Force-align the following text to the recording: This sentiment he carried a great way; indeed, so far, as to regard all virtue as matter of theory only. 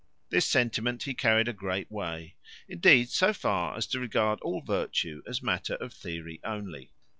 This 0.31 0.47
sentiment 0.47 1.03
he 1.03 1.13
carried 1.13 1.47
a 1.47 1.53
great 1.53 1.91
way; 1.91 2.33
indeed, 2.67 3.09
so 3.11 3.33
far, 3.33 3.77
as 3.77 3.85
to 3.85 3.99
regard 3.99 4.41
all 4.41 4.61
virtue 4.61 5.21
as 5.27 5.43
matter 5.43 5.75
of 5.75 5.93
theory 5.93 6.39
only. 6.43 6.89